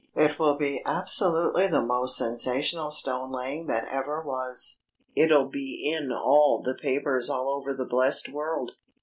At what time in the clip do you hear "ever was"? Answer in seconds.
3.87-4.79